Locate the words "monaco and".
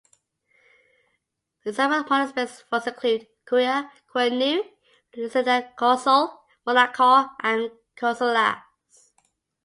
6.65-7.69